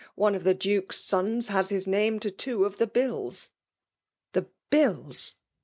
[0.15, 3.51] One of the Duke^s eons has his name to two of the bilk.'''''
[4.33, 5.35] The bills